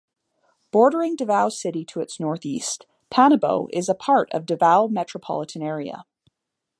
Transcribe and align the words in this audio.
Bordering 0.71 1.15
Davao 1.15 1.49
City 1.49 1.85
to 1.85 2.01
its 2.01 2.19
northeast, 2.19 2.87
Panabo 3.11 3.67
is 3.71 3.87
a 3.87 3.93
part 3.93 4.31
of 4.33 4.47
Davao 4.47 4.87
Metropolitan 4.87 5.61
Area. 5.61 6.05